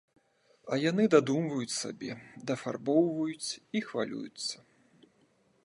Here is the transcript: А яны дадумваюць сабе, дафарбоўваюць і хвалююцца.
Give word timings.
А 0.75 0.79
яны 0.91 1.03
дадумваюць 1.13 1.73
сабе, 1.81 2.09
дафарбоўваюць 2.51 3.49
і 3.77 3.83
хвалююцца. 3.91 4.55